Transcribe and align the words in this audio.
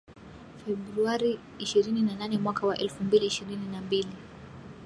Februari 0.65 1.39
ishirini 1.59 2.01
na 2.01 2.15
nane 2.15 2.37
mwaka 2.37 2.67
wa 2.67 2.77
elfu 2.77 3.03
mbili 3.03 3.25
ishirini 3.25 3.67
na 3.67 3.81
mbili. 3.81 4.15